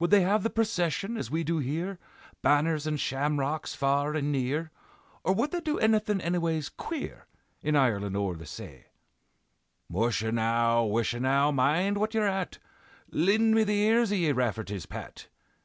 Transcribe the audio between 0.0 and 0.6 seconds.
Would they have the